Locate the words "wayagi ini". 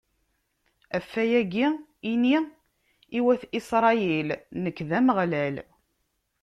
1.15-2.35